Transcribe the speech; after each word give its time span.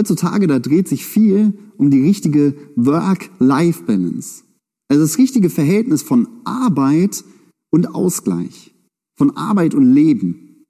Heutzutage, 0.00 0.46
da 0.46 0.58
dreht 0.58 0.88
sich 0.88 1.04
viel 1.04 1.52
um 1.76 1.90
die 1.90 2.00
richtige 2.00 2.54
Work-Life-Balance. 2.74 4.44
Also 4.88 5.02
das 5.02 5.18
richtige 5.18 5.50
Verhältnis 5.50 6.00
von 6.00 6.26
Arbeit 6.44 7.22
und 7.68 7.94
Ausgleich, 7.94 8.74
von 9.14 9.36
Arbeit 9.36 9.74
und 9.74 9.84
Leben. 9.84 10.64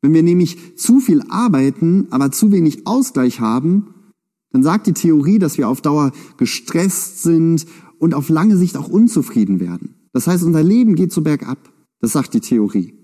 Wenn 0.00 0.14
wir 0.14 0.22
nämlich 0.22 0.78
zu 0.78 1.00
viel 1.00 1.20
arbeiten, 1.28 2.06
aber 2.08 2.32
zu 2.32 2.52
wenig 2.52 2.86
Ausgleich 2.86 3.40
haben, 3.40 4.14
dann 4.50 4.62
sagt 4.62 4.86
die 4.86 4.94
Theorie, 4.94 5.38
dass 5.38 5.58
wir 5.58 5.68
auf 5.68 5.82
Dauer 5.82 6.10
gestresst 6.38 7.22
sind 7.22 7.66
und 7.98 8.14
auf 8.14 8.30
lange 8.30 8.56
Sicht 8.56 8.78
auch 8.78 8.88
unzufrieden 8.88 9.60
werden. 9.60 10.08
Das 10.14 10.26
heißt, 10.26 10.42
unser 10.42 10.62
Leben 10.62 10.94
geht 10.94 11.12
so 11.12 11.20
bergab. 11.20 11.70
Das 12.00 12.12
sagt 12.12 12.32
die 12.32 12.40
Theorie. 12.40 12.94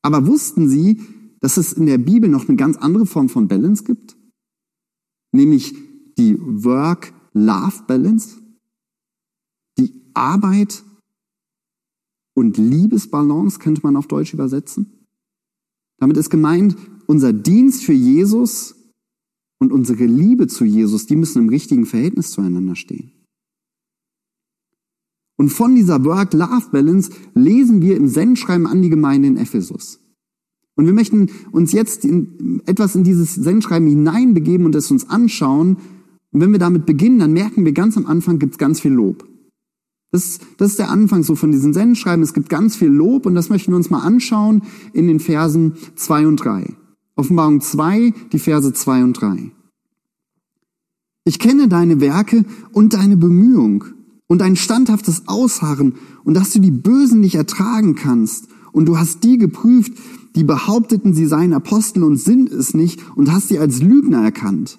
Aber 0.00 0.26
wussten 0.26 0.66
Sie, 0.66 1.02
dass 1.40 1.56
es 1.56 1.72
in 1.72 1.86
der 1.86 1.98
Bibel 1.98 2.28
noch 2.28 2.48
eine 2.48 2.56
ganz 2.56 2.76
andere 2.76 3.06
Form 3.06 3.28
von 3.28 3.48
Balance 3.48 3.84
gibt? 3.84 4.16
Nämlich 5.32 5.74
die 6.16 6.36
Work-Love-Balance? 6.38 8.40
Die 9.78 9.92
Arbeit 10.14 10.82
und 12.34 12.56
Liebesbalance 12.56 13.58
könnte 13.58 13.82
man 13.82 13.96
auf 13.96 14.06
Deutsch 14.06 14.32
übersetzen. 14.32 15.06
Damit 15.98 16.16
ist 16.16 16.30
gemeint, 16.30 16.76
unser 17.06 17.32
Dienst 17.32 17.84
für 17.84 17.92
Jesus 17.92 18.76
und 19.58 19.72
unsere 19.72 20.06
Liebe 20.06 20.46
zu 20.46 20.64
Jesus, 20.64 21.06
die 21.06 21.16
müssen 21.16 21.42
im 21.42 21.48
richtigen 21.48 21.86
Verhältnis 21.86 22.30
zueinander 22.30 22.76
stehen. 22.76 23.12
Und 25.36 25.50
von 25.50 25.74
dieser 25.74 26.04
Work-Love-Balance 26.04 27.10
lesen 27.34 27.80
wir 27.80 27.96
im 27.96 28.08
Sendschreiben 28.08 28.66
an 28.66 28.82
die 28.82 28.90
Gemeinde 28.90 29.28
in 29.28 29.36
Ephesus. 29.36 30.00
Und 30.78 30.86
wir 30.86 30.92
möchten 30.92 31.28
uns 31.50 31.72
jetzt 31.72 32.04
in, 32.04 32.62
etwas 32.66 32.94
in 32.94 33.02
dieses 33.02 33.34
Sendschreiben 33.34 33.88
hineinbegeben 33.88 34.64
und 34.64 34.76
es 34.76 34.92
uns 34.92 35.10
anschauen. 35.10 35.76
Und 36.30 36.40
wenn 36.40 36.52
wir 36.52 36.60
damit 36.60 36.86
beginnen, 36.86 37.18
dann 37.18 37.32
merken 37.32 37.64
wir 37.64 37.72
ganz 37.72 37.96
am 37.96 38.06
Anfang 38.06 38.38
gibt 38.38 38.52
es 38.52 38.58
ganz 38.58 38.78
viel 38.78 38.92
Lob. 38.92 39.26
Das, 40.12 40.38
das 40.56 40.70
ist 40.70 40.78
der 40.78 40.88
Anfang 40.88 41.24
so 41.24 41.34
von 41.34 41.50
diesen 41.50 41.72
Sendschreiben. 41.72 42.22
Es 42.22 42.32
gibt 42.32 42.48
ganz 42.48 42.76
viel 42.76 42.90
Lob 42.90 43.26
und 43.26 43.34
das 43.34 43.50
möchten 43.50 43.72
wir 43.72 43.76
uns 43.76 43.90
mal 43.90 44.02
anschauen 44.02 44.62
in 44.92 45.08
den 45.08 45.18
Versen 45.18 45.74
zwei 45.96 46.28
und 46.28 46.36
drei. 46.36 46.76
Offenbarung 47.16 47.60
2, 47.60 48.14
die 48.32 48.38
Verse 48.38 48.72
2 48.72 49.02
und 49.02 49.14
3. 49.14 49.50
Ich 51.24 51.40
kenne 51.40 51.66
deine 51.66 52.00
Werke 52.00 52.44
und 52.70 52.94
deine 52.94 53.16
Bemühung 53.16 53.84
und 54.28 54.42
dein 54.42 54.54
standhaftes 54.54 55.26
Ausharren 55.26 55.96
und 56.22 56.34
dass 56.34 56.52
du 56.52 56.60
die 56.60 56.70
Bösen 56.70 57.18
nicht 57.18 57.34
ertragen 57.34 57.96
kannst 57.96 58.46
und 58.72 58.86
du 58.86 58.98
hast 58.98 59.24
die 59.24 59.38
geprüft, 59.38 59.92
die 60.34 60.44
behaupteten, 60.44 61.14
sie 61.14 61.26
seien 61.26 61.52
Apostel 61.52 62.04
und 62.04 62.16
sind 62.16 62.50
es 62.50 62.74
nicht 62.74 63.00
und 63.16 63.32
hast 63.32 63.48
sie 63.48 63.58
als 63.58 63.80
Lügner 63.80 64.22
erkannt. 64.22 64.78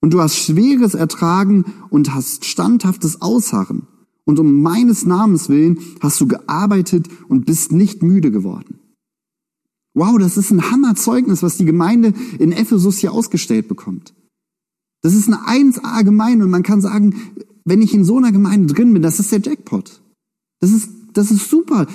Und 0.00 0.12
du 0.12 0.20
hast 0.20 0.36
Schweres 0.36 0.94
ertragen 0.94 1.64
und 1.90 2.14
hast 2.14 2.44
standhaftes 2.44 3.22
Ausharren. 3.22 3.86
Und 4.24 4.38
um 4.38 4.62
meines 4.62 5.04
Namens 5.04 5.48
willen 5.48 5.78
hast 6.00 6.20
du 6.20 6.26
gearbeitet 6.26 7.06
und 7.28 7.46
bist 7.46 7.72
nicht 7.72 8.02
müde 8.02 8.30
geworden. 8.30 8.78
Wow, 9.94 10.18
das 10.18 10.36
ist 10.36 10.50
ein 10.50 10.70
Hammerzeugnis, 10.70 11.42
was 11.42 11.58
die 11.58 11.64
Gemeinde 11.64 12.14
in 12.38 12.52
Ephesus 12.52 12.98
hier 12.98 13.12
ausgestellt 13.12 13.68
bekommt. 13.68 14.14
Das 15.02 15.14
ist 15.14 15.28
eine 15.28 15.38
1A-Gemeinde 15.46 16.44
und 16.44 16.50
man 16.50 16.62
kann 16.62 16.80
sagen, 16.80 17.14
wenn 17.64 17.82
ich 17.82 17.92
in 17.92 18.04
so 18.04 18.16
einer 18.16 18.32
Gemeinde 18.32 18.72
drin 18.72 18.92
bin, 18.92 19.02
das 19.02 19.20
ist 19.20 19.32
der 19.32 19.40
Jackpot. 19.40 20.00
Das 20.60 20.70
ist, 20.70 20.88
das 21.12 21.30
ist 21.30 21.50
super. 21.50 21.86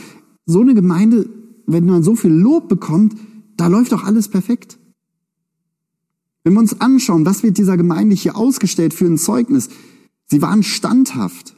So 0.47 0.61
eine 0.61 0.73
Gemeinde, 0.73 1.29
wenn 1.67 1.85
man 1.85 2.01
so 2.01 2.15
viel 2.15 2.31
Lob 2.31 2.69
bekommt, 2.69 3.15
da 3.57 3.67
läuft 3.67 3.91
doch 3.91 4.03
alles 4.03 4.29
perfekt. 4.29 4.79
Wenn 6.43 6.53
wir 6.53 6.61
uns 6.61 6.79
anschauen, 6.79 7.25
was 7.25 7.43
wird 7.43 7.57
dieser 7.57 7.75
Gemeinde 7.75 8.15
hier 8.15 8.37
ausgestellt 8.37 8.93
für 8.93 9.05
ein 9.05 9.17
Zeugnis? 9.17 9.69
Sie 10.25 10.41
waren 10.41 10.63
standhaft. 10.63 11.57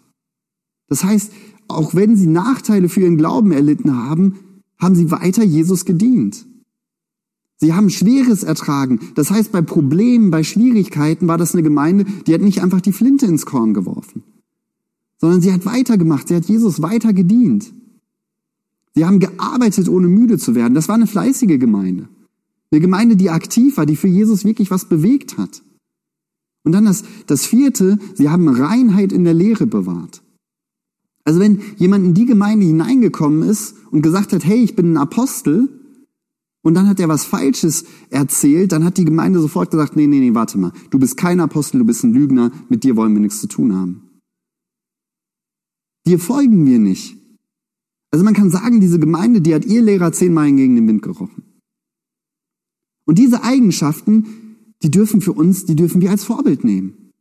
Das 0.88 1.04
heißt, 1.04 1.32
auch 1.68 1.94
wenn 1.94 2.18
sie 2.18 2.26
Nachteile 2.26 2.90
für 2.90 3.02
ihren 3.02 3.18
Glauben 3.18 3.52
erlitten 3.52 3.96
haben, 3.96 4.40
haben 4.80 4.96
sie 4.96 5.12
weiter 5.12 5.44
Jesus 5.44 5.86
gedient. 5.86 6.48
Sie 7.58 7.74
haben 7.74 7.90
Schweres 7.92 8.44
ertragen. 8.44 9.00
Das 9.16 9.30
heißt, 9.30 9.52
bei 9.52 9.62
Problemen, 9.62 10.32
bei 10.32 10.44
Schwierigkeiten 10.44 11.28
war 11.28 11.38
das 11.38 11.54
eine 11.54 11.62
Gemeinde, 11.62 12.06
die 12.26 12.34
hat 12.34 12.42
nicht 12.42 12.64
einfach 12.64 12.82
die 12.82 12.94
Flinte 12.94 13.28
ins 13.28 13.46
Korn 13.46 13.76
geworfen, 13.76 14.24
sondern 15.18 15.42
sie 15.42 15.54
hat 15.54 15.66
weitergemacht, 15.66 16.30
sie 16.30 16.36
hat 16.36 16.46
Jesus 16.46 16.82
weiter 16.82 17.14
gedient. 17.14 17.74
Sie 18.96 19.06
haben 19.06 19.20
gearbeitet, 19.20 19.88
ohne 19.88 20.08
müde 20.08 20.38
zu 20.38 20.56
werden. 20.56 20.74
Das 20.74 20.88
war 20.88 20.96
eine 20.96 21.08
fleißige 21.08 21.60
Gemeinde. 21.60 22.10
Eine 22.72 22.82
Gemeinde, 22.82 23.16
die 23.16 23.30
aktiv 23.30 23.78
war, 23.78 23.86
die 23.86 23.96
für 23.96 24.08
Jesus 24.08 24.46
wirklich 24.46 24.72
was 24.72 24.86
bewegt 24.86 25.38
hat. 25.38 25.62
Und 26.64 26.74
dann 26.74 26.86
das, 26.86 27.04
das 27.28 27.46
vierte, 27.46 27.98
sie 28.16 28.30
haben 28.30 28.48
Reinheit 28.48 29.12
in 29.12 29.24
der 29.24 29.34
Lehre 29.34 29.66
bewahrt. 29.66 30.22
Also 31.24 31.40
wenn 31.40 31.62
jemand 31.78 32.06
in 32.06 32.14
die 32.14 32.26
Gemeinde 32.26 32.66
hineingekommen 32.66 33.44
ist 33.44 33.76
und 33.92 34.02
gesagt 34.02 34.34
hat, 34.34 34.44
hey, 34.46 34.64
ich 34.64 34.76
bin 34.76 34.94
ein 34.94 34.98
Apostel, 34.98 35.70
und 36.62 36.74
dann 36.74 36.88
hat 36.88 37.00
er 37.00 37.08
was 37.08 37.24
Falsches 37.24 37.86
erzählt, 38.10 38.72
dann 38.72 38.84
hat 38.84 38.98
die 38.98 39.06
Gemeinde 39.06 39.40
sofort 39.40 39.72
gesagt, 39.72 39.96
nee, 39.96 40.08
nee, 40.08 40.20
nee, 40.20 40.34
warte 40.34 40.58
mal, 40.58 40.74
du 40.90 41.00
bist 41.00 41.16
kein 41.16 41.40
Apostel, 41.40 41.80
du 41.80 41.86
bist 41.86 42.04
ein 42.04 42.14
Lügner, 42.14 42.52
mit 42.68 42.84
dir 42.84 42.96
wollen 42.96 43.14
wir 43.14 43.22
nichts 43.22 43.40
zu 43.40 43.48
tun 43.48 43.76
haben. 43.76 44.22
Dir 46.06 46.20
folgen 46.20 46.66
wir 46.66 46.80
nicht. 46.80 47.18
Also 48.12 48.26
man 48.26 48.34
kann 48.34 48.50
sagen, 48.50 48.80
diese 48.80 49.00
Gemeinde, 49.00 49.42
die 49.42 49.54
hat 49.54 49.66
ihr 49.66 49.82
Lehrer 49.82 50.12
zehnmal 50.12 50.52
gegen 50.52 50.76
den 50.76 50.88
Wind 50.88 51.02
gerochen. 51.02 51.44
Und 53.06 53.18
diese 53.18 53.44
Eigenschaften, 53.44 54.26
die 54.84 54.92
dürfen 54.92 55.22
für 55.22 55.34
uns, 55.34 55.66
die 55.66 55.76
dürfen 55.76 56.02
wir 56.02 56.12
als 56.12 56.24
Vorbild 56.24 56.64
nehmen. 56.64 57.12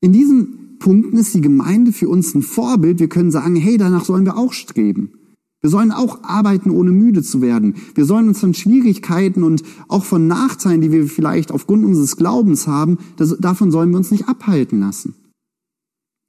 In 0.00 0.12
diesen 0.12 0.78
Punkten 0.78 1.16
ist 1.16 1.34
die 1.34 1.40
Gemeinde 1.40 1.92
für 1.92 2.08
uns 2.08 2.34
ein 2.34 2.42
Vorbild. 2.42 3.00
Wir 3.00 3.08
können 3.08 3.30
sagen, 3.30 3.56
hey, 3.56 3.76
danach 3.76 4.04
sollen 4.04 4.24
wir 4.24 4.36
auch 4.36 4.52
streben. 4.52 5.12
Wir 5.60 5.70
sollen 5.70 5.90
auch 5.90 6.22
arbeiten, 6.22 6.70
ohne 6.70 6.92
müde 6.92 7.22
zu 7.22 7.40
werden. 7.42 7.74
Wir 7.94 8.04
sollen 8.04 8.28
uns 8.28 8.38
von 8.38 8.54
Schwierigkeiten 8.54 9.42
und 9.42 9.62
auch 9.88 10.04
von 10.04 10.28
Nachteilen, 10.28 10.80
die 10.80 10.92
wir 10.92 11.06
vielleicht 11.06 11.50
aufgrund 11.50 11.84
unseres 11.84 12.16
Glaubens 12.16 12.68
haben, 12.68 12.98
das, 13.16 13.36
davon 13.40 13.72
sollen 13.72 13.90
wir 13.90 13.96
uns 13.96 14.12
nicht 14.12 14.28
abhalten 14.28 14.78
lassen. 14.78 15.16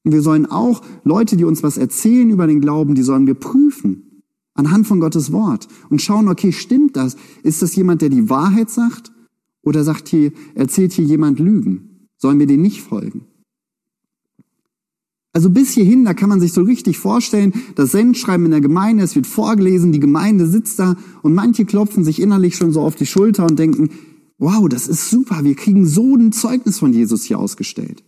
Und 0.04 0.14
wir 0.14 0.22
sollen 0.22 0.46
auch 0.46 0.82
Leute, 1.04 1.38
die 1.38 1.44
uns 1.44 1.64
was 1.64 1.78
erzählen 1.78 2.30
über 2.30 2.48
den 2.48 2.62
Glauben, 2.62 2.96
die 2.96 3.04
sollen 3.04 3.28
wir 3.28 3.36
prüfen 3.36 4.10
anhand 4.60 4.86
von 4.86 5.00
Gottes 5.00 5.32
Wort 5.32 5.68
und 5.90 6.02
schauen, 6.02 6.28
okay, 6.28 6.52
stimmt 6.52 6.98
das? 6.98 7.16
Ist 7.44 7.62
das 7.62 7.76
jemand, 7.76 8.02
der 8.02 8.10
die 8.10 8.30
Wahrheit 8.30 8.70
sagt? 8.70 9.12
Oder 9.64 9.84
sagt 9.84 10.10
hier, 10.10 10.32
erzählt 10.54 10.94
hier 10.94 11.06
jemand 11.06 11.40
Lügen? 11.40 12.08
Sollen 12.18 12.40
wir 12.40 12.48
den 12.48 12.62
nicht 12.62 12.82
folgen? 12.82 13.26
Also 15.32 15.50
bis 15.50 15.72
hierhin, 15.72 16.06
da 16.06 16.14
kann 16.14 16.30
man 16.30 16.40
sich 16.40 16.54
so 16.54 16.64
richtig 16.64 16.98
vorstellen, 16.98 17.54
das 17.76 17.92
Sendschreiben 17.92 18.46
in 18.46 18.52
der 18.52 18.62
Gemeinde, 18.62 19.04
es 19.04 19.16
wird 19.16 19.28
vorgelesen, 19.28 19.92
die 19.92 20.00
Gemeinde 20.00 20.48
sitzt 20.48 20.80
da 20.80 20.98
und 21.22 21.36
manche 21.36 21.66
klopfen 21.66 22.04
sich 22.04 22.20
innerlich 22.22 22.56
schon 22.56 22.72
so 22.72 22.82
auf 22.82 22.96
die 22.96 23.06
Schulter 23.06 23.46
und 23.46 23.60
denken, 23.60 23.90
wow, 24.40 24.68
das 24.68 24.88
ist 24.88 25.10
super, 25.10 25.44
wir 25.44 25.56
kriegen 25.56 25.86
so 25.86 26.16
ein 26.16 26.32
Zeugnis 26.32 26.80
von 26.80 26.94
Jesus 26.94 27.24
hier 27.24 27.38
ausgestellt. 27.38 28.04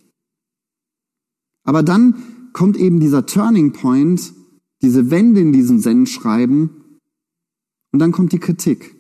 Aber 1.64 1.84
dann 1.84 2.52
kommt 2.54 2.78
eben 2.78 3.00
dieser 3.00 3.26
Turning 3.26 3.74
Point, 3.74 4.34
diese 4.82 5.12
Wende 5.12 5.42
in 5.42 5.54
diesem 5.54 5.80
Sendschreiben 5.80 6.70
und 7.92 8.00
dann 8.00 8.12
kommt 8.12 8.32
die 8.32 8.40
Kritik. 8.40 8.96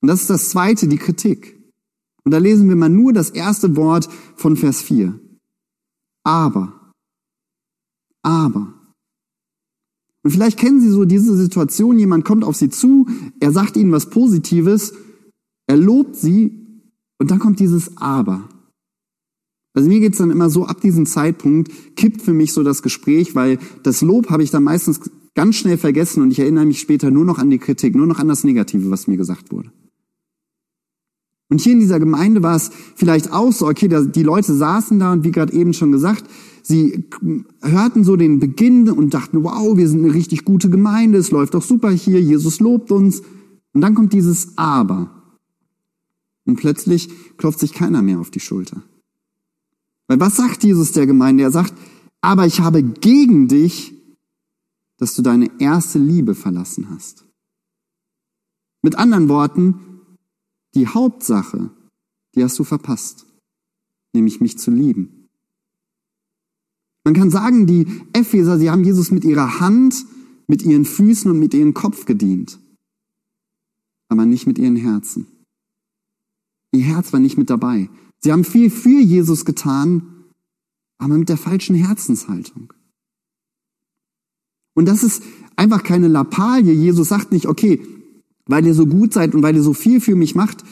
Und 0.00 0.08
das 0.08 0.22
ist 0.22 0.30
das 0.30 0.50
zweite, 0.50 0.88
die 0.88 0.98
Kritik. 0.98 1.58
Und 2.24 2.32
da 2.32 2.38
lesen 2.38 2.68
wir 2.68 2.76
mal 2.76 2.88
nur 2.88 3.12
das 3.12 3.30
erste 3.30 3.76
Wort 3.76 4.08
von 4.36 4.56
Vers 4.56 4.82
4. 4.82 5.18
Aber. 6.24 6.92
Aber. 8.22 8.74
Und 10.24 10.30
vielleicht 10.30 10.58
kennen 10.58 10.80
Sie 10.80 10.90
so 10.90 11.04
diese 11.04 11.36
Situation, 11.36 11.98
jemand 11.98 12.24
kommt 12.24 12.44
auf 12.44 12.56
Sie 12.56 12.70
zu, 12.70 13.08
er 13.40 13.50
sagt 13.50 13.76
Ihnen 13.76 13.90
was 13.90 14.10
Positives, 14.10 14.94
er 15.66 15.76
lobt 15.76 16.14
Sie 16.14 16.90
und 17.18 17.30
dann 17.30 17.40
kommt 17.40 17.58
dieses 17.58 17.96
Aber. 17.96 18.48
Also 19.74 19.88
mir 19.88 20.00
geht's 20.00 20.18
dann 20.18 20.30
immer 20.30 20.50
so, 20.50 20.66
ab 20.66 20.80
diesem 20.80 21.06
Zeitpunkt 21.06 21.70
kippt 21.96 22.22
für 22.22 22.34
mich 22.34 22.52
so 22.52 22.62
das 22.62 22.82
Gespräch, 22.82 23.34
weil 23.34 23.58
das 23.82 24.02
Lob 24.02 24.28
habe 24.30 24.42
ich 24.42 24.50
dann 24.50 24.64
meistens 24.64 25.00
ganz 25.34 25.56
schnell 25.56 25.78
vergessen 25.78 26.22
und 26.22 26.30
ich 26.30 26.38
erinnere 26.38 26.66
mich 26.66 26.80
später 26.80 27.10
nur 27.10 27.24
noch 27.24 27.38
an 27.38 27.50
die 27.50 27.58
Kritik, 27.58 27.94
nur 27.94 28.06
noch 28.06 28.18
an 28.18 28.28
das 28.28 28.44
Negative, 28.44 28.90
was 28.90 29.06
mir 29.06 29.16
gesagt 29.16 29.50
wurde. 29.50 29.72
Und 31.48 31.60
hier 31.60 31.72
in 31.72 31.80
dieser 31.80 32.00
Gemeinde 32.00 32.42
war 32.42 32.56
es 32.56 32.70
vielleicht 32.96 33.32
auch 33.32 33.52
so, 33.52 33.66
okay, 33.66 33.88
die 33.88 34.22
Leute 34.22 34.54
saßen 34.54 34.98
da 34.98 35.12
und 35.12 35.24
wie 35.24 35.30
gerade 35.30 35.52
eben 35.52 35.74
schon 35.74 35.92
gesagt, 35.92 36.24
Sie 36.62 37.08
hörten 37.60 38.04
so 38.04 38.16
den 38.16 38.38
Beginn 38.38 38.88
und 38.88 39.14
dachten, 39.14 39.42
wow, 39.42 39.76
wir 39.76 39.88
sind 39.88 40.04
eine 40.04 40.14
richtig 40.14 40.44
gute 40.44 40.70
Gemeinde, 40.70 41.18
es 41.18 41.32
läuft 41.32 41.54
doch 41.54 41.62
super 41.62 41.90
hier, 41.90 42.20
Jesus 42.20 42.60
lobt 42.60 42.92
uns. 42.92 43.22
Und 43.72 43.80
dann 43.80 43.94
kommt 43.94 44.12
dieses 44.12 44.56
Aber. 44.56 45.10
Und 46.44 46.56
plötzlich 46.56 47.08
klopft 47.36 47.58
sich 47.58 47.72
keiner 47.72 48.02
mehr 48.02 48.20
auf 48.20 48.30
die 48.30 48.40
Schulter. 48.40 48.82
Weil 50.12 50.20
was 50.20 50.36
sagt 50.36 50.62
Jesus 50.62 50.92
der 50.92 51.06
Gemeinde? 51.06 51.42
Er 51.42 51.50
sagt, 51.50 51.72
aber 52.20 52.46
ich 52.46 52.60
habe 52.60 52.82
gegen 52.82 53.48
dich, 53.48 53.94
dass 54.98 55.14
du 55.14 55.22
deine 55.22 55.50
erste 55.58 55.98
Liebe 55.98 56.34
verlassen 56.34 56.90
hast. 56.90 57.24
Mit 58.82 58.96
anderen 58.96 59.30
Worten, 59.30 59.80
die 60.74 60.86
Hauptsache 60.86 61.70
die 62.34 62.44
hast 62.44 62.58
du 62.58 62.64
verpasst, 62.64 63.24
nämlich 64.12 64.42
mich 64.42 64.58
zu 64.58 64.70
lieben. 64.70 65.30
Man 67.04 67.14
kann 67.14 67.30
sagen, 67.30 67.66
die 67.66 67.86
Epheser, 68.12 68.58
sie 68.58 68.70
haben 68.70 68.84
Jesus 68.84 69.12
mit 69.12 69.24
ihrer 69.24 69.60
Hand, 69.60 70.04
mit 70.46 70.62
ihren 70.62 70.84
Füßen 70.84 71.30
und 71.30 71.38
mit 71.38 71.54
ihrem 71.54 71.72
Kopf 71.72 72.04
gedient, 72.04 72.60
aber 74.10 74.26
nicht 74.26 74.46
mit 74.46 74.58
ihren 74.58 74.76
Herzen. 74.76 75.26
Ihr 76.72 76.84
Herz 76.84 77.14
war 77.14 77.20
nicht 77.20 77.38
mit 77.38 77.48
dabei. 77.48 77.88
Sie 78.22 78.32
haben 78.32 78.44
viel 78.44 78.70
für 78.70 79.00
Jesus 79.00 79.44
getan, 79.44 80.26
aber 80.98 81.18
mit 81.18 81.28
der 81.28 81.36
falschen 81.36 81.74
Herzenshaltung. 81.74 82.72
Und 84.74 84.86
das 84.86 85.02
ist 85.02 85.22
einfach 85.56 85.82
keine 85.82 86.08
Lappalie. 86.08 86.72
Jesus 86.72 87.08
sagt 87.08 87.32
nicht, 87.32 87.46
okay, 87.46 87.82
weil 88.46 88.64
ihr 88.64 88.74
so 88.74 88.86
gut 88.86 89.12
seid 89.12 89.34
und 89.34 89.42
weil 89.42 89.56
ihr 89.56 89.62
so 89.62 89.74
viel 89.74 90.00
für 90.00 90.14
mich 90.14 90.34
macht, 90.34 90.64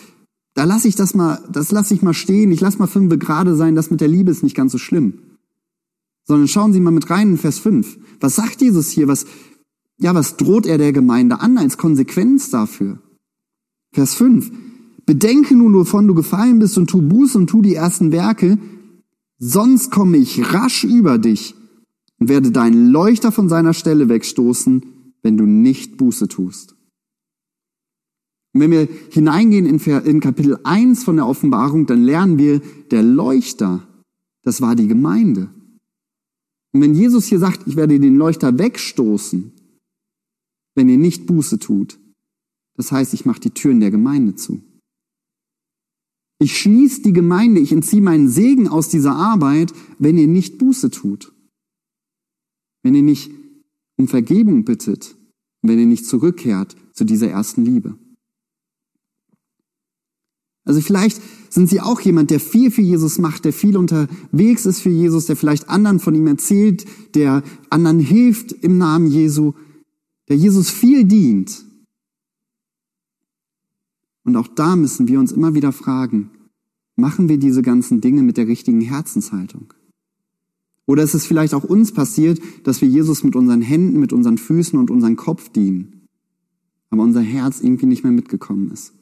da 0.55 0.65
lasse 0.65 0.89
ich 0.89 0.95
das 0.95 1.15
mal, 1.15 1.43
das 1.51 1.71
lasse 1.73 1.95
ich 1.95 2.03
mal 2.03 2.15
stehen. 2.15 2.53
Ich 2.53 2.61
lasse 2.61 2.79
mal 2.79 2.87
fünf 2.87 3.17
gerade 3.19 3.57
sein. 3.57 3.75
Das 3.75 3.91
mit 3.91 4.01
der 4.01 4.09
Liebe 4.09 4.31
ist 4.31 4.43
nicht 4.43 4.57
ganz 4.57 4.73
so 4.73 4.79
schlimm. 4.79 5.21
Sondern 6.25 6.49
schauen 6.49 6.73
Sie 6.73 6.81
mal 6.81 6.91
mit 6.91 7.11
rein 7.11 7.33
in 7.33 7.39
Vers 7.39 7.59
5. 7.59 7.99
Was 8.21 8.37
sagt 8.37 8.61
Jesus 8.61 8.91
hier? 8.91 9.09
Was, 9.09 9.27
ja, 9.99 10.15
was 10.15 10.37
droht 10.37 10.67
er 10.67 10.79
der 10.79 10.93
Gemeinde 10.93 11.41
an 11.41 11.59
als 11.59 11.79
Konsequenz 11.79 12.51
dafür? 12.51 13.01
Vers 13.93 14.15
5. 14.15 14.51
Bedenke 15.11 15.57
nun, 15.57 15.75
wovon 15.75 16.07
du 16.07 16.15
gefallen 16.15 16.61
bist 16.61 16.79
und 16.79 16.89
tu 16.89 17.03
Buß 17.03 17.35
und 17.35 17.49
tu 17.49 17.63
die 17.63 17.75
ersten 17.75 18.13
Werke, 18.13 18.59
sonst 19.39 19.91
komme 19.91 20.17
ich 20.17 20.55
rasch 20.55 20.85
über 20.85 21.19
dich 21.19 21.57
und 22.21 22.29
werde 22.29 22.53
deinen 22.53 22.91
Leuchter 22.91 23.33
von 23.33 23.49
seiner 23.49 23.75
Stelle 23.75 24.09
wegstoßen, 24.09 24.87
wenn 25.25 25.37
du 25.37 25.47
nicht 25.47 25.97
Buße 25.97 26.29
tust. 26.29 26.77
Und 28.53 28.61
wenn 28.61 28.71
wir 28.71 28.87
hineingehen 29.11 29.67
in, 29.67 29.81
in 29.81 30.21
Kapitel 30.21 30.61
1 30.63 31.03
von 31.03 31.17
der 31.17 31.27
Offenbarung, 31.27 31.87
dann 31.87 32.05
lernen 32.05 32.39
wir, 32.39 32.61
der 32.93 33.03
Leuchter, 33.03 33.89
das 34.45 34.61
war 34.61 34.77
die 34.77 34.87
Gemeinde. 34.87 35.51
Und 36.73 36.83
wenn 36.83 36.95
Jesus 36.95 37.25
hier 37.25 37.41
sagt, 37.41 37.67
ich 37.67 37.75
werde 37.75 37.99
den 37.99 38.15
Leuchter 38.15 38.57
wegstoßen, 38.57 39.51
wenn 40.77 40.89
ihr 40.89 40.99
nicht 40.99 41.27
Buße 41.27 41.59
tut, 41.59 41.99
das 42.77 42.93
heißt, 42.93 43.13
ich 43.13 43.25
mache 43.27 43.41
die 43.41 43.51
Türen 43.51 43.81
der 43.81 43.91
Gemeinde 43.91 44.37
zu. 44.37 44.63
Ich 46.43 46.59
schließe 46.59 47.03
die 47.03 47.13
Gemeinde, 47.13 47.61
ich 47.61 47.71
entziehe 47.71 48.01
meinen 48.01 48.31
Segen 48.31 48.67
aus 48.67 48.89
dieser 48.89 49.15
Arbeit, 49.15 49.75
wenn 49.99 50.17
ihr 50.17 50.27
nicht 50.27 50.57
Buße 50.57 50.91
tut. 50.91 51.33
Wenn 52.83 52.95
ihr 52.95 53.03
nicht 53.03 53.31
um 53.99 54.09
Vergebung 54.09 54.65
bittet, 54.65 55.17
wenn 55.61 55.79
ihr 55.79 55.87
nicht 55.87 56.07
zurückkehrt 56.07 56.77
zu 56.95 57.05
dieser 57.05 57.29
ersten 57.29 57.67
Liebe. 57.67 57.99
Also 60.65 60.81
vielleicht 60.81 61.21
sind 61.51 61.69
Sie 61.69 61.81
auch 61.83 62.01
jemand, 62.01 62.31
der 62.31 62.41
viel 62.41 62.71
für 62.71 62.81
Jesus 62.81 63.19
macht, 63.19 63.45
der 63.45 63.53
viel 63.53 63.77
unterwegs 63.77 64.65
ist 64.65 64.81
für 64.81 64.91
Jesus, 64.91 65.27
der 65.27 65.37
vielleicht 65.37 65.69
anderen 65.69 66.01
von 66.01 66.15
ihm 66.15 66.27
erzählt, 66.27 66.87
der 67.15 67.43
anderen 67.69 67.99
hilft 67.99 68.53
im 68.53 68.79
Namen 68.79 69.11
Jesu, 69.11 69.53
der 70.29 70.37
Jesus 70.37 70.71
viel 70.71 71.05
dient. 71.05 71.65
Und 74.25 74.37
auch 74.37 74.49
da 74.49 74.77
müssen 74.77 75.09
wir 75.09 75.19
uns 75.19 75.33
immer 75.33 75.55
wieder 75.55 75.73
fragen, 75.73 76.31
machen 76.97 77.29
wir 77.29 77.39
diese 77.39 77.63
ganzen 77.63 78.01
Dinge 78.01 78.23
mit 78.23 78.37
der 78.37 78.47
richtigen 78.47 78.81
Herzenshaltung? 78.81 79.73
Oder 80.87 81.03
ist 81.03 81.15
es 81.15 81.27
vielleicht 81.27 81.55
auch 81.55 81.65
uns 81.65 81.93
passiert, 81.93 82.41
dass 82.65 82.81
wir 82.81 82.89
Jesus 82.89 83.23
mit 83.23 83.37
unseren 83.37 83.63
Händen, 83.63 84.01
mit 84.01 84.13
unseren 84.13 84.39
Füßen 84.39 84.79
und 84.79 84.91
unserem 84.91 85.17
Kopf 85.17 85.49
dienen, 85.51 86.09
aber 86.91 87.03
unser 87.03 87.21
Herz 87.21 87.61
irgendwie 87.61 87.87
nicht 87.87 88.03
mehr 88.03 88.13
mitgekommen 88.13 88.71
ist? 88.73 88.93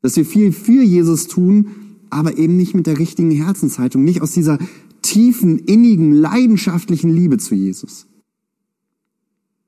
Dass 0.00 0.16
wir 0.16 0.24
viel 0.24 0.52
für 0.52 0.82
Jesus 0.82 1.26
tun, 1.26 1.68
aber 2.08 2.38
eben 2.38 2.56
nicht 2.56 2.74
mit 2.74 2.86
der 2.86 2.98
richtigen 2.98 3.30
Herzenshaltung, 3.30 4.02
nicht 4.04 4.22
aus 4.22 4.32
dieser 4.32 4.58
tiefen, 5.02 5.58
innigen, 5.58 6.12
leidenschaftlichen 6.12 7.14
Liebe 7.14 7.38
zu 7.38 7.54
Jesus. 7.54 8.06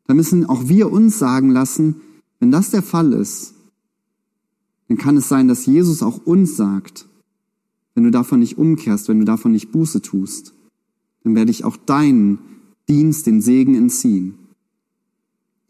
Da 0.07 0.15
müssen 0.15 0.47
auch 0.47 0.69
wir 0.69 0.91
uns 0.91 1.19
sagen 1.19 1.51
lassen, 1.51 1.97
wenn 2.41 2.51
das 2.51 2.71
der 2.71 2.83
Fall 2.83 3.13
ist, 3.13 3.55
dann 4.93 4.99
kann 4.99 5.17
es 5.17 5.27
sein, 5.27 5.49
dass 5.49 5.65
Jesus 5.65 6.03
auch 6.03 6.27
uns 6.27 6.55
sagt, 6.55 7.07
wenn 7.95 8.05
du 8.05 8.11
davon 8.11 8.41
nicht 8.41 8.59
umkehrst, 8.59 9.09
wenn 9.09 9.21
du 9.21 9.25
davon 9.25 9.53
nicht 9.53 9.73
Buße 9.73 10.03
tust, 10.03 10.53
dann 11.25 11.35
werde 11.35 11.51
ich 11.51 11.65
auch 11.65 11.79
deinen 11.79 12.39
Dienst, 12.91 13.27
den 13.27 13.41
Segen 13.41 13.75
entziehen. 13.75 14.35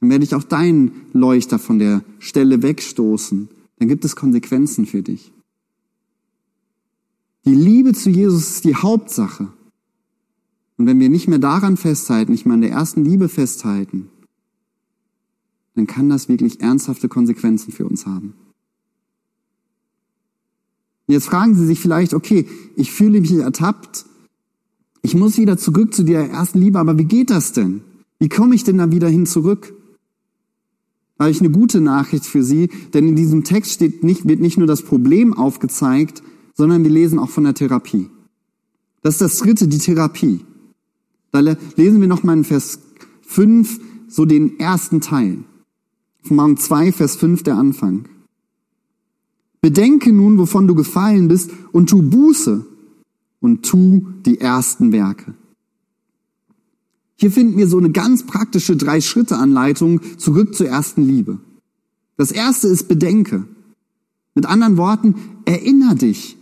Dann 0.01 0.11
werde 0.11 0.25
ich 0.25 0.35
auch 0.35 0.43
deinen 0.43 0.91
Leuchter 1.13 1.61
von 1.61 1.79
der 1.79 2.03
Stelle 2.19 2.63
wegstoßen 2.65 3.49
dann 3.79 3.89
gibt 3.89 4.05
es 4.05 4.17
Konsequenzen 4.17 4.87
für 4.87 5.03
dich. 5.03 5.33
Die 7.45 7.55
Liebe 7.55 7.93
zu 7.93 8.11
Jesus 8.11 8.51
ist 8.51 8.65
die 8.65 8.75
Hauptsache. 8.75 9.53
Und 10.79 10.87
wenn 10.87 10.99
wir 10.99 11.09
nicht 11.09 11.29
mehr 11.29 11.39
daran 11.39 11.77
festhalten, 11.77 12.33
nicht 12.33 12.45
mehr 12.45 12.55
an 12.55 12.61
der 12.61 12.71
ersten 12.71 13.05
Liebe 13.05 13.29
festhalten, 13.29 14.09
dann 15.77 15.87
kann 15.87 16.09
das 16.09 16.29
wirklich 16.29 16.61
ernsthafte 16.61 17.09
Konsequenzen 17.09 17.73
für 17.73 17.87
uns 17.87 18.05
haben. 18.05 18.35
Jetzt 21.07 21.27
fragen 21.27 21.55
Sie 21.55 21.67
sich 21.67 21.81
vielleicht, 21.81 22.15
okay, 22.15 22.47
ich 22.77 22.93
fühle 22.93 23.21
mich 23.21 23.33
ertappt, 23.33 24.07
ich 25.03 25.15
muss 25.15 25.37
wieder 25.37 25.59
zurück 25.59 25.93
zu 25.93 26.05
der 26.05 26.31
ersten 26.31 26.61
Liebe, 26.61 26.79
aber 26.79 26.97
wie 26.97 27.05
geht 27.05 27.31
das 27.31 27.53
denn? 27.53 27.83
Wie 28.19 28.29
komme 28.29 28.55
ich 28.55 28.63
denn 28.63 28.79
da 28.79 28.91
wieder 28.93 29.09
hin 29.09 29.27
zurück? 29.27 29.75
habe 31.23 31.31
ich 31.31 31.41
eine 31.41 31.51
gute 31.51 31.81
Nachricht 31.81 32.27
für 32.27 32.43
Sie, 32.43 32.69
denn 32.93 33.09
in 33.09 33.17
diesem 33.17 33.45
Text 33.45 33.73
steht 33.73 34.03
nicht, 34.03 34.27
wird 34.27 34.41
nicht 34.41 34.59
nur 34.59 34.67
das 34.67 34.83
Problem 34.83 35.35
aufgezeigt, 35.35 36.23
sondern 36.55 36.83
wir 36.83 36.91
lesen 36.91 37.19
auch 37.19 37.31
von 37.31 37.45
der 37.45 37.55
Therapie. 37.55 38.09
Das 39.03 39.15
ist 39.15 39.21
das 39.21 39.37
dritte, 39.39 39.69
die 39.69 39.79
Therapie. 39.79 40.41
Da 41.31 41.41
lesen 41.41 42.01
wir 42.01 42.09
nochmal 42.09 42.39
in 42.39 42.45
Vers 42.45 42.81
5 43.23 43.81
so 44.09 44.25
den 44.27 44.59
ersten 44.59 45.01
Teil. 45.01 45.39
Offenbarung 46.25 46.57
2, 46.57 46.93
Vers 46.93 47.17
5, 47.17 47.43
der 47.43 47.57
Anfang. 47.57 48.07
Bedenke 49.63 50.13
nun, 50.13 50.39
wovon 50.39 50.67
du 50.67 50.75
gefallen 50.75 51.29
bist, 51.29 51.51
und 51.71 51.89
tu 51.89 52.03
Buße 52.03 52.67
und 53.41 53.63
tu 53.63 54.07
die 54.27 54.41
ersten 54.41 54.93
Werke. 54.93 55.35
Hier 57.17 57.31
finden 57.31 57.57
wir 57.57 57.69
so 57.69 57.79
eine 57.79 57.91
ganz 57.91 58.27
praktische 58.27 58.77
Drei-Schritte-Anleitung 58.77 60.01
zurück 60.19 60.57
zur 60.57 60.67
ersten 60.67 61.03
Liebe. 61.07 61.39
Das 62.17 62.33
erste 62.33 62.67
ist 62.67 62.89
Bedenke. 62.89 63.47
Mit 64.35 64.47
anderen 64.47 64.77
Worten, 64.77 65.15
erinner 65.45 65.95
dich. 65.95 66.37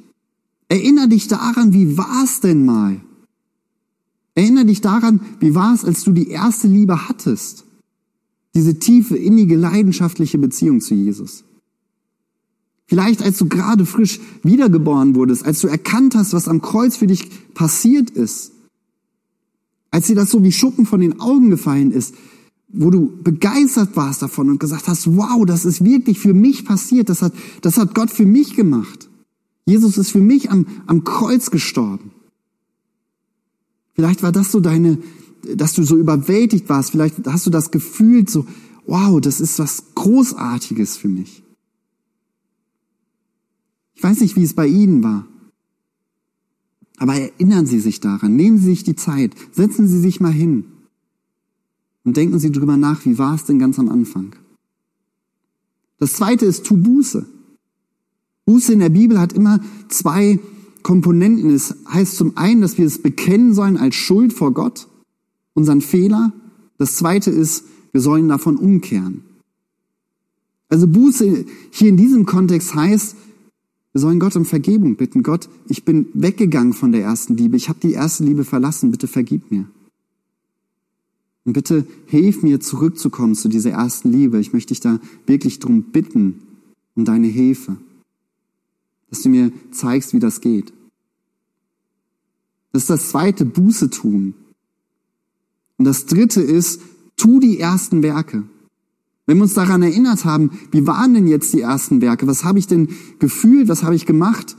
Erinner 0.68 1.06
dich 1.06 1.28
daran, 1.28 1.74
wie 1.74 1.98
war 1.98 2.24
es 2.24 2.40
denn 2.40 2.64
mal? 2.64 3.02
Erinner 4.34 4.64
dich 4.64 4.80
daran, 4.80 5.20
wie 5.40 5.54
war 5.54 5.74
es, 5.74 5.84
als 5.84 6.04
du 6.04 6.12
die 6.12 6.28
erste 6.28 6.68
Liebe 6.68 7.08
hattest. 7.08 7.64
Diese 8.54 8.78
tiefe, 8.78 9.18
innige, 9.18 9.56
leidenschaftliche 9.56 10.38
Beziehung 10.38 10.80
zu 10.80 10.94
Jesus. 10.94 11.44
Vielleicht 12.90 13.22
als 13.22 13.38
du 13.38 13.48
gerade 13.48 13.86
frisch 13.86 14.20
wiedergeboren 14.42 15.14
wurdest, 15.14 15.46
als 15.46 15.60
du 15.60 15.68
erkannt 15.68 16.14
hast, 16.14 16.34
was 16.34 16.48
am 16.48 16.60
Kreuz 16.60 16.96
für 16.96 17.06
dich 17.06 17.30
passiert 17.54 18.10
ist 18.10 18.52
als 19.90 20.06
dir 20.06 20.16
das 20.16 20.30
so 20.30 20.42
wie 20.42 20.52
Schuppen 20.52 20.86
von 20.86 21.00
den 21.00 21.20
Augen 21.20 21.50
gefallen 21.50 21.90
ist, 21.90 22.14
wo 22.68 22.90
du 22.90 23.12
begeistert 23.22 23.96
warst 23.96 24.22
davon 24.22 24.48
und 24.48 24.60
gesagt 24.60 24.86
hast, 24.86 25.16
wow, 25.16 25.44
das 25.44 25.64
ist 25.64 25.84
wirklich 25.84 26.18
für 26.18 26.34
mich 26.34 26.64
passiert, 26.64 27.08
das 27.08 27.22
hat, 27.22 27.32
das 27.62 27.76
hat 27.78 27.94
Gott 27.94 28.10
für 28.10 28.26
mich 28.26 28.54
gemacht. 28.54 29.08
Jesus 29.66 29.98
ist 29.98 30.12
für 30.12 30.20
mich 30.20 30.50
am, 30.50 30.66
am 30.86 31.04
Kreuz 31.04 31.50
gestorben. 31.50 32.12
Vielleicht 33.94 34.22
war 34.22 34.32
das 34.32 34.52
so 34.52 34.60
deine, 34.60 34.98
dass 35.56 35.72
du 35.72 35.82
so 35.82 35.96
überwältigt 35.96 36.68
warst, 36.68 36.92
vielleicht 36.92 37.26
hast 37.26 37.46
du 37.46 37.50
das 37.50 37.72
gefühlt 37.72 38.30
so, 38.30 38.46
wow, 38.86 39.20
das 39.20 39.40
ist 39.40 39.58
was 39.58 39.94
Großartiges 39.96 40.96
für 40.96 41.08
mich. 41.08 41.42
Ich 44.00 44.04
weiß 44.04 44.22
nicht, 44.22 44.34
wie 44.34 44.44
es 44.44 44.54
bei 44.54 44.66
Ihnen 44.66 45.02
war. 45.02 45.26
Aber 46.96 47.16
erinnern 47.16 47.66
Sie 47.66 47.80
sich 47.80 48.00
daran, 48.00 48.34
nehmen 48.34 48.56
Sie 48.56 48.64
sich 48.64 48.82
die 48.82 48.96
Zeit, 48.96 49.34
setzen 49.52 49.86
Sie 49.86 50.00
sich 50.00 50.20
mal 50.20 50.32
hin 50.32 50.64
und 52.04 52.16
denken 52.16 52.38
Sie 52.38 52.50
drüber 52.50 52.78
nach, 52.78 53.04
wie 53.04 53.18
war 53.18 53.34
es 53.34 53.44
denn 53.44 53.58
ganz 53.58 53.78
am 53.78 53.90
Anfang. 53.90 54.34
Das 55.98 56.14
zweite 56.14 56.46
ist 56.46 56.64
tu 56.64 56.78
Buße. 56.78 57.26
Buße 58.46 58.72
in 58.72 58.78
der 58.78 58.88
Bibel 58.88 59.20
hat 59.20 59.34
immer 59.34 59.60
zwei 59.90 60.40
Komponenten. 60.82 61.50
Es 61.50 61.76
heißt 61.92 62.16
zum 62.16 62.38
einen, 62.38 62.62
dass 62.62 62.78
wir 62.78 62.86
es 62.86 63.02
bekennen 63.02 63.52
sollen 63.52 63.76
als 63.76 63.96
Schuld 63.96 64.32
vor 64.32 64.54
Gott, 64.54 64.88
unseren 65.52 65.82
Fehler. 65.82 66.32
Das 66.78 66.96
zweite 66.96 67.30
ist, 67.30 67.64
wir 67.92 68.00
sollen 68.00 68.28
davon 68.28 68.56
umkehren. 68.56 69.24
Also 70.70 70.88
Buße 70.88 71.44
hier 71.70 71.88
in 71.90 71.98
diesem 71.98 72.24
Kontext 72.24 72.74
heißt, 72.74 73.14
wir 73.92 74.00
sollen 74.00 74.20
Gott 74.20 74.36
um 74.36 74.44
Vergebung 74.44 74.96
bitten. 74.96 75.22
Gott, 75.22 75.48
ich 75.68 75.84
bin 75.84 76.08
weggegangen 76.14 76.72
von 76.72 76.92
der 76.92 77.02
ersten 77.02 77.36
Liebe. 77.36 77.56
Ich 77.56 77.68
habe 77.68 77.80
die 77.80 77.92
erste 77.92 78.24
Liebe 78.24 78.44
verlassen. 78.44 78.90
Bitte 78.90 79.08
vergib 79.08 79.50
mir. 79.50 79.66
Und 81.44 81.54
bitte 81.54 81.86
hilf 82.06 82.42
mir 82.42 82.60
zurückzukommen 82.60 83.34
zu 83.34 83.48
dieser 83.48 83.70
ersten 83.70 84.10
Liebe. 84.12 84.38
Ich 84.38 84.52
möchte 84.52 84.68
dich 84.68 84.80
da 84.80 85.00
wirklich 85.26 85.58
drum 85.58 85.84
bitten, 85.84 86.42
um 86.94 87.04
deine 87.04 87.26
Hilfe. 87.26 87.76
dass 89.08 89.22
du 89.22 89.28
mir 89.28 89.50
zeigst, 89.72 90.14
wie 90.14 90.20
das 90.20 90.40
geht. 90.40 90.72
Das 92.72 92.82
ist 92.82 92.90
das 92.90 93.08
zweite, 93.10 93.44
Buße 93.44 93.90
tun. 93.90 94.34
Und 95.78 95.84
das 95.84 96.06
dritte 96.06 96.40
ist, 96.40 96.80
tu 97.16 97.40
die 97.40 97.58
ersten 97.58 98.02
Werke. 98.04 98.44
Wenn 99.30 99.36
wir 99.36 99.44
uns 99.44 99.54
daran 99.54 99.80
erinnert 99.80 100.24
haben, 100.24 100.50
wie 100.72 100.88
waren 100.88 101.14
denn 101.14 101.28
jetzt 101.28 101.52
die 101.52 101.60
ersten 101.60 102.00
Werke? 102.00 102.26
Was 102.26 102.42
habe 102.42 102.58
ich 102.58 102.66
denn 102.66 102.88
gefühlt? 103.20 103.68
Was 103.68 103.84
habe 103.84 103.94
ich 103.94 104.04
gemacht? 104.04 104.56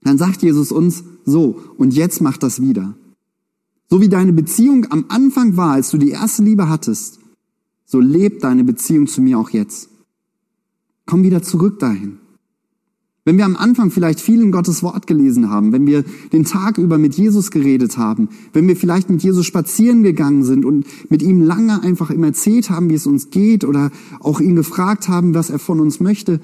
Dann 0.00 0.16
sagt 0.16 0.42
Jesus 0.42 0.72
uns 0.72 1.04
so, 1.26 1.60
und 1.76 1.92
jetzt 1.92 2.22
mach 2.22 2.38
das 2.38 2.62
wieder. 2.62 2.94
So 3.90 4.00
wie 4.00 4.08
deine 4.08 4.32
Beziehung 4.32 4.86
am 4.90 5.04
Anfang 5.08 5.58
war, 5.58 5.72
als 5.72 5.90
du 5.90 5.98
die 5.98 6.12
erste 6.12 6.42
Liebe 6.42 6.70
hattest, 6.70 7.18
so 7.84 8.00
lebt 8.00 8.42
deine 8.42 8.64
Beziehung 8.64 9.06
zu 9.06 9.20
mir 9.20 9.38
auch 9.38 9.50
jetzt. 9.50 9.90
Komm 11.04 11.22
wieder 11.22 11.42
zurück 11.42 11.78
dahin. 11.78 12.20
Wenn 13.24 13.38
wir 13.38 13.44
am 13.44 13.56
Anfang 13.56 13.90
vielleicht 13.90 14.20
viel 14.20 14.40
in 14.40 14.50
Gottes 14.50 14.82
Wort 14.82 15.06
gelesen 15.06 15.48
haben, 15.48 15.72
wenn 15.72 15.86
wir 15.86 16.04
den 16.32 16.44
Tag 16.44 16.76
über 16.76 16.98
mit 16.98 17.14
Jesus 17.14 17.52
geredet 17.52 17.96
haben, 17.96 18.28
wenn 18.52 18.66
wir 18.66 18.76
vielleicht 18.76 19.10
mit 19.10 19.22
Jesus 19.22 19.46
spazieren 19.46 20.02
gegangen 20.02 20.42
sind 20.42 20.64
und 20.64 20.86
mit 21.08 21.22
ihm 21.22 21.40
lange 21.40 21.82
einfach 21.82 22.10
ihm 22.10 22.24
erzählt 22.24 22.68
haben, 22.68 22.90
wie 22.90 22.94
es 22.94 23.06
uns 23.06 23.30
geht 23.30 23.64
oder 23.64 23.92
auch 24.18 24.40
ihn 24.40 24.56
gefragt 24.56 25.08
haben, 25.08 25.34
was 25.34 25.50
er 25.50 25.60
von 25.60 25.78
uns 25.78 26.00
möchte, 26.00 26.40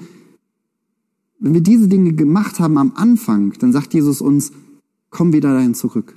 wenn 1.39 1.53
wir 1.53 1.61
diese 1.61 1.87
Dinge 1.87 2.13
gemacht 2.13 2.59
haben 2.59 2.77
am 2.77 2.93
Anfang, 2.95 3.53
dann 3.59 3.71
sagt 3.71 3.93
Jesus 3.93 4.21
uns, 4.21 4.51
komm 5.09 5.33
wieder 5.33 5.53
dahin 5.53 5.73
zurück. 5.73 6.15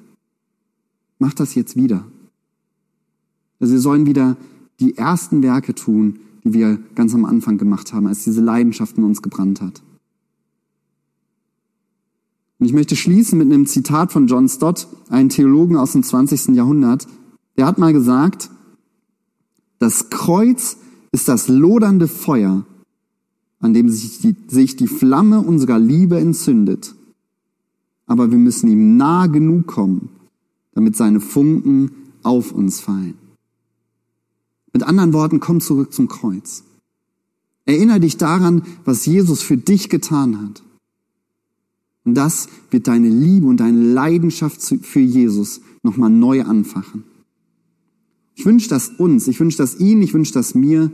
Mach 1.19 1.33
das 1.33 1.55
jetzt 1.55 1.77
wieder. 1.77 2.05
Also 3.59 3.75
wir 3.75 3.81
sollen 3.81 4.07
wieder 4.07 4.37
die 4.81 4.97
ersten 4.97 5.43
Werke 5.43 5.75
tun, 5.75 6.19
die 6.45 6.53
wir 6.55 6.79
ganz 6.97 7.15
am 7.15 7.25
Anfang 7.25 7.59
gemacht 7.59 7.93
haben, 7.93 8.09
als 8.09 8.25
diese 8.25 8.41
Leidenschaft 8.41 8.99
in 8.99 9.05
uns 9.05 9.23
gebrannt 9.23 9.61
hat. 9.61 9.83
Und 12.63 12.67
ich 12.67 12.75
möchte 12.75 12.95
schließen 12.95 13.39
mit 13.39 13.53
einem 13.53 13.67
Zitat 13.67 14.13
von 14.13 14.29
John 14.29 14.49
Stott, 14.49 14.87
einem 15.09 15.31
Theologen 15.31 15.77
aus 15.77 15.95
dem 15.95 16.05
20. 16.05 16.55
Jahrhundert. 16.55 17.09
Der 17.57 17.67
hat 17.67 17.77
mal 17.77 17.93
gesagt, 17.93 18.51
das 19.81 20.11
Kreuz 20.11 20.77
ist 21.11 21.27
das 21.27 21.49
lodernde 21.49 22.07
Feuer, 22.07 22.65
an 23.59 23.75
dem 23.75 23.89
sich 23.89 24.21
die, 24.21 24.37
sich 24.47 24.77
die 24.77 24.87
Flamme 24.87 25.41
unserer 25.41 25.81
Liebe 25.81 26.21
entzündet. 26.21 26.95
Aber 28.07 28.31
wir 28.31 28.39
müssen 28.39 28.69
ihm 28.69 28.97
nah 28.97 29.27
genug 29.27 29.67
kommen, 29.67 30.11
damit 30.73 30.95
seine 30.95 31.19
Funken 31.19 31.91
auf 32.23 32.53
uns 32.53 32.79
fallen. 32.79 33.15
Mit 34.73 34.85
anderen 34.85 35.13
Worten, 35.13 35.41
komm 35.41 35.61
zurück 35.61 35.93
zum 35.93 36.07
Kreuz. 36.07 36.63
Erinnere 37.65 37.99
dich 37.99 38.19
daran, 38.19 38.63
was 38.85 39.05
Jesus 39.05 39.43
für 39.43 39.57
dich 39.57 39.89
getan 39.89 40.41
hat. 40.41 40.63
Und 42.05 42.15
das 42.15 42.49
wird 42.71 42.89
deine 42.89 43.09
Liebe 43.09 43.47
und 43.47 43.59
deine 43.59 43.81
Leidenschaft 43.81 44.61
für 44.61 45.01
Jesus 45.01 45.61
nochmal 45.83 46.11
neu 46.11 46.43
anfachen. 46.43 47.05
Ich 48.35 48.47
wünsche 48.47 48.69
das 48.69 48.89
uns, 48.89 49.29
ich 49.29 49.39
wünsche 49.39 49.59
das 49.59 49.79
Ihnen, 49.79 50.03
ich 50.03 50.15
wünsche 50.15 50.33
das 50.33 50.55
mir, 50.55 50.91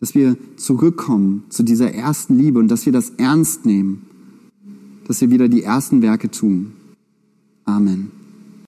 dass 0.00 0.14
wir 0.14 0.36
zurückkommen 0.56 1.44
zu 1.50 1.62
dieser 1.62 1.92
ersten 1.92 2.36
Liebe 2.36 2.58
und 2.58 2.68
dass 2.68 2.84
wir 2.84 2.92
das 2.92 3.10
ernst 3.10 3.64
nehmen, 3.64 4.02
dass 5.06 5.20
wir 5.20 5.30
wieder 5.30 5.48
die 5.48 5.62
ersten 5.62 6.02
Werke 6.02 6.30
tun. 6.30 6.72
Amen. 7.64 8.10